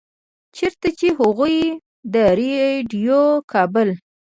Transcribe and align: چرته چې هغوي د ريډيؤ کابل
چرته 0.55 0.89
چې 0.99 1.07
هغوي 1.19 1.59
د 2.13 2.15
ريډيؤ 2.37 3.25
کابل 3.51 3.89